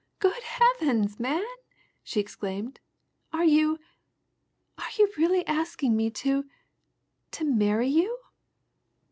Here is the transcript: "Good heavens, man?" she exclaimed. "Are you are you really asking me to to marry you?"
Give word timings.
"Good 0.17 0.41
heavens, 0.41 1.19
man?" 1.19 1.45
she 2.01 2.19
exclaimed. 2.19 2.79
"Are 3.31 3.45
you 3.45 3.77
are 4.79 4.89
you 4.97 5.13
really 5.15 5.45
asking 5.45 5.95
me 5.95 6.09
to 6.09 6.49
to 7.29 7.45
marry 7.45 7.87
you?" 7.89 8.17